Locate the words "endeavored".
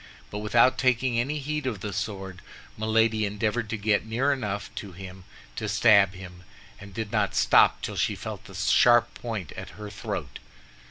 3.23-3.69